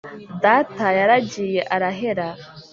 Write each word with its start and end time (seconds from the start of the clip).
data 0.43 0.85
yaragiye 0.99 1.61
arahera 1.75 2.27